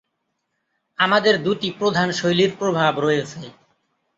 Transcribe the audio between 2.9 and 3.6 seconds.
রয়েছে।